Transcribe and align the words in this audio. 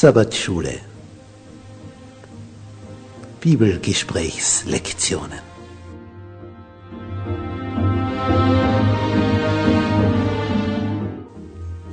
Sabbatschule. 0.00 0.80
Bibelgesprächslektionen 3.40 5.49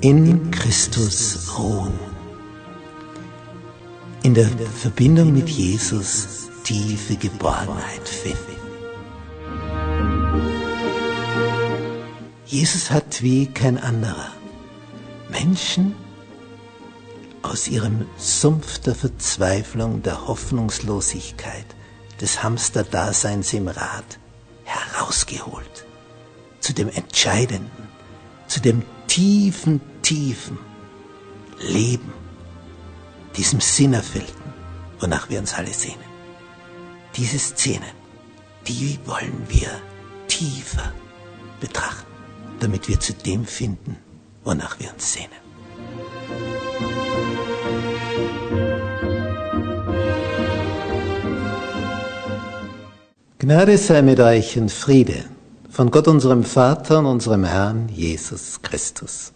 In 0.09 0.51
Christus 0.51 1.57
ruhen. 1.57 1.99
In 4.23 4.33
der 4.33 4.47
Verbindung 4.47 5.33
mit 5.33 5.49
Jesus 5.49 6.47
tiefe 6.63 7.17
Geborgenheit 7.17 8.07
finden. 8.07 8.55
Jesus 12.45 12.89
hat 12.89 13.21
wie 13.21 13.47
kein 13.47 13.77
anderer 13.77 14.31
Menschen 15.29 15.93
aus 17.41 17.67
ihrem 17.67 18.05
Sumpf 18.15 18.79
der 18.79 18.95
Verzweiflung, 18.95 20.03
der 20.03 20.25
Hoffnungslosigkeit, 20.25 21.65
des 22.21 22.41
Hamsterdaseins 22.43 23.51
im 23.51 23.67
Rad 23.67 24.19
herausgeholt. 24.63 25.85
Zu 26.61 26.71
dem 26.71 26.87
Entscheidenden, 26.87 27.89
zu 28.47 28.61
dem 28.61 28.83
tiefen, 29.07 29.81
tiefen 30.07 30.57
Leben, 31.59 32.13
diesem 33.35 33.59
Sinnerfüllten, 33.59 34.53
wonach 35.01 35.29
wir 35.29 35.37
uns 35.39 35.53
alle 35.53 35.73
sehnen. 35.73 36.07
Diese 37.17 37.37
Szenen, 37.37 37.93
die 38.65 38.97
wollen 39.05 39.45
wir 39.49 39.69
tiefer 40.29 40.93
betrachten, 41.59 42.09
damit 42.61 42.87
wir 42.87 43.01
zu 43.01 43.11
dem 43.13 43.45
finden, 43.45 43.97
wonach 44.45 44.79
wir 44.79 44.93
uns 44.93 45.11
sehnen. 45.11 45.41
Gnade 53.39 53.77
sei 53.77 54.01
mit 54.01 54.21
euch 54.21 54.57
und 54.57 54.71
Friede 54.71 55.25
von 55.69 55.91
Gott 55.91 56.07
unserem 56.07 56.45
Vater 56.45 56.99
und 56.99 57.07
unserem 57.07 57.43
Herrn 57.43 57.89
Jesus 57.89 58.61
Christus. 58.61 59.33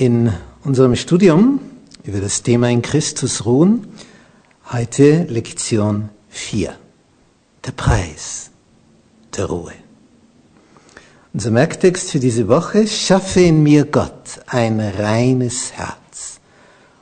In 0.00 0.32
unserem 0.64 0.96
Studium 0.96 1.60
über 2.04 2.22
das 2.22 2.42
Thema 2.42 2.70
in 2.70 2.80
Christus 2.80 3.44
ruhen, 3.44 3.86
heute 4.72 5.24
Lektion 5.24 6.08
4. 6.30 6.74
Der 7.66 7.72
Preis 7.72 8.50
der 9.36 9.44
Ruhe. 9.44 9.74
Unser 11.34 11.50
Merktext 11.50 12.12
für 12.12 12.18
diese 12.18 12.48
Woche, 12.48 12.86
schaffe 12.86 13.42
in 13.42 13.62
mir 13.62 13.84
Gott 13.84 14.40
ein 14.46 14.80
reines 14.80 15.72
Herz 15.74 16.40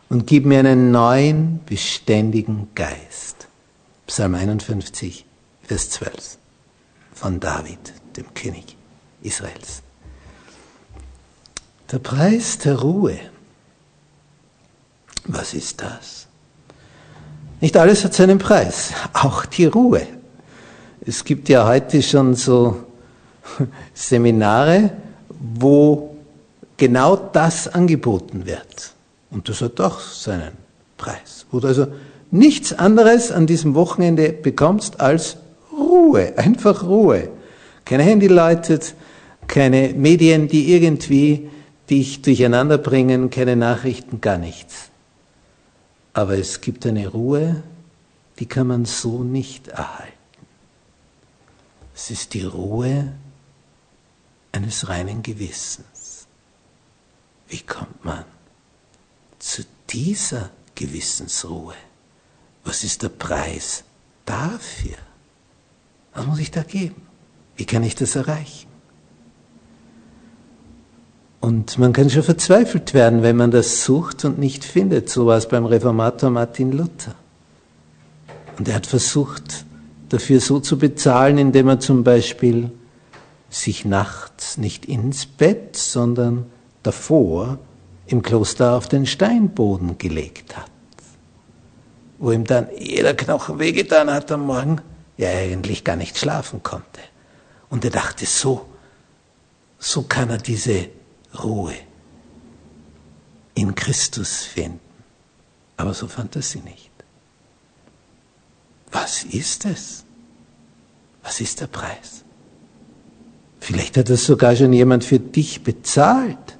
und 0.09 0.27
gib 0.27 0.45
mir 0.45 0.59
einen 0.59 0.91
neuen, 0.91 1.61
beständigen 1.67 2.67
Geist. 2.75 3.47
Psalm 4.09 4.35
51, 4.35 5.25
Vers 5.63 5.91
12 5.91 6.37
von 7.15 7.39
David, 7.39 7.93
dem 8.17 8.35
König 8.35 8.77
Israels. 9.23 9.83
Der 11.91 11.99
Preis 11.99 12.59
der 12.59 12.81
Ruhe. 12.81 13.19
Was 15.25 15.55
ist 15.55 15.81
das? 15.81 16.27
Nicht 17.61 17.77
alles 17.77 18.05
hat 18.05 18.13
seinen 18.13 18.39
Preis, 18.39 18.93
auch 19.15 19.47
die 19.47 19.65
Ruhe. 19.65 20.07
Es 21.01 21.25
gibt 21.25 21.49
ja 21.49 21.67
heute 21.67 22.03
schon 22.03 22.35
so 22.35 22.85
Seminare, 23.95 24.91
wo 25.31 26.17
genau 26.77 27.17
das 27.17 27.69
angeboten 27.69 28.45
wird. 28.45 28.93
Und 29.31 29.49
das 29.49 29.63
hat 29.63 29.81
auch 29.81 30.01
seinen 30.01 30.53
Preis. 30.99 31.47
Wo 31.51 31.61
du 31.61 31.69
also 31.69 31.87
nichts 32.31 32.75
anderes 32.75 33.33
an 33.33 33.47
diesem 33.47 33.75
Wochenende 33.75 34.33
bekommst 34.33 35.01
als 35.01 35.39
Ruhe, 35.73 36.35
einfach 36.37 36.83
Ruhe. 36.83 37.31
Keine 37.87 38.03
Handy 38.03 38.27
läutet, 38.27 38.95
keine 39.47 39.95
Medien, 39.95 40.49
die 40.49 40.75
irgendwie 40.75 41.49
dich 41.91 42.23
durcheinander 42.23 42.79
bringen, 42.79 43.31
keine 43.31 43.57
Nachrichten, 43.57 44.21
gar 44.21 44.39
nichts. 44.39 44.91
Aber 46.13 46.37
es 46.37 46.61
gibt 46.61 46.87
eine 46.87 47.09
Ruhe, 47.09 47.63
die 48.39 48.47
kann 48.47 48.67
man 48.67 48.85
so 48.85 49.23
nicht 49.25 49.69
erhalten. 49.69 50.13
Es 51.95 52.11
ist 52.11 52.35
die 52.35 52.45
Ruhe 52.45 53.13
eines 54.53 54.89
reinen 54.89 55.23
Gewissens. 55.23 56.27
Wie 57.49 57.61
kommt 57.61 58.05
man 58.05 58.25
zu 59.39 59.63
dieser 59.91 60.51
Gewissensruhe? 60.75 61.75
Was 62.65 62.85
ist 62.85 63.03
der 63.03 63.09
Preis 63.09 63.85
dafür? 64.25 64.97
Was 66.13 66.27
muss 66.27 66.39
ich 66.39 66.51
da 66.51 66.63
geben? 66.63 67.07
Wie 67.57 67.65
kann 67.65 67.83
ich 67.83 67.95
das 67.95 68.15
erreichen? 68.15 68.68
Und 71.49 71.79
man 71.79 71.95
kann 71.95 72.11
schon 72.11 72.23
verzweifelt 72.23 72.93
werden, 72.93 73.23
wenn 73.23 73.35
man 73.35 73.51
das 73.51 73.83
sucht 73.83 74.27
und 74.27 74.39
nicht 74.39 74.65
findet. 74.65 75.09
So 75.09 75.25
war 75.25 75.39
es 75.39 75.49
beim 75.49 75.65
Reformator 75.65 76.29
Martin 76.29 76.73
Luther. 76.73 77.15
Und 78.59 78.69
er 78.69 78.75
hat 78.75 78.87
versucht, 78.87 79.65
dafür 80.11 80.41
so 80.41 80.61
zu 80.61 80.77
bezahlen, 80.77 81.39
indem 81.39 81.69
er 81.69 81.81
zum 81.81 82.05
Beispiel 82.05 82.71
sich 83.49 83.87
nachts 83.87 84.59
nicht 84.59 84.85
ins 84.85 85.25
Bett, 85.25 85.75
sondern 85.75 86.45
davor 86.83 87.59
im 88.07 88.21
Kloster 88.21 88.75
auf 88.75 88.87
den 88.87 89.07
Steinboden 89.07 89.97
gelegt 89.97 90.55
hat 90.55 90.71
wo 92.19 92.33
ihm 92.33 92.43
dann 92.45 92.67
jeder 92.77 93.15
Knochen 93.15 93.61
wehgetan 93.61 94.11
hat 94.13 94.33
am 94.33 94.47
Morgen, 94.47 94.81
ja 95.17 95.29
eigentlich 95.31 95.85
gar 95.85 95.95
nicht 95.95 96.19
schlafen 96.19 96.65
konnte. 96.65 97.01
Und 97.71 97.85
er 97.85 97.93
dachte, 97.93 98.27
so, 98.27 98.67
so 99.79 100.03
kann 100.03 100.29
er 100.29 100.39
diese 100.39 100.89
Ruhe 101.35 101.75
in 103.55 103.75
Christus 103.75 104.45
finden. 104.45 104.81
Aber 105.77 105.95
so 105.95 106.07
fand 106.09 106.37
er 106.37 106.43
sie 106.43 106.61
nicht. 106.61 106.91
Was 108.91 109.25
ist 109.25 109.65
es? 109.65 110.05
Was 111.23 111.41
ist 111.41 111.61
der 111.61 111.67
Preis? 111.67 112.25
Vielleicht 113.61 113.97
hat 113.97 114.09
das 114.09 114.25
sogar 114.25 114.57
schon 114.57 114.73
jemand 114.73 115.05
für 115.05 115.19
dich 115.19 115.63
bezahlt 115.63 116.59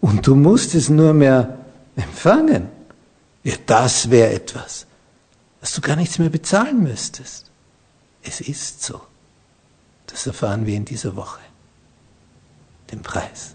und 0.00 0.26
du 0.26 0.34
musst 0.34 0.74
es 0.74 0.88
nur 0.88 1.14
mehr 1.14 1.58
empfangen. 1.96 2.68
Ja, 3.44 3.54
das 3.66 4.10
wäre 4.10 4.32
etwas, 4.32 4.86
dass 5.60 5.74
du 5.74 5.80
gar 5.80 5.96
nichts 5.96 6.18
mehr 6.18 6.30
bezahlen 6.30 6.82
müsstest. 6.82 7.50
Es 8.22 8.40
ist 8.40 8.82
so. 8.82 9.00
Das 10.06 10.26
erfahren 10.26 10.66
wir 10.66 10.76
in 10.76 10.84
dieser 10.84 11.16
Woche. 11.16 11.40
Den 12.90 13.02
Preis. 13.02 13.54